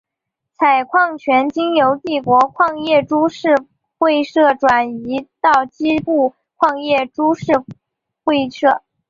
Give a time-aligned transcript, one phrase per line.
[0.57, 3.55] 采矿权经由帝国矿业株式
[3.99, 7.63] 会社转移到矶部矿业株式
[8.25, 8.81] 会社。